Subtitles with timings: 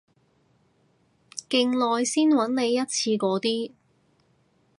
[1.47, 3.71] 勁耐先搵你一次嗰啲